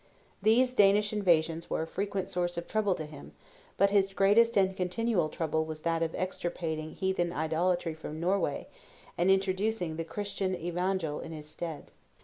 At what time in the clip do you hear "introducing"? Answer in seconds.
9.29-9.97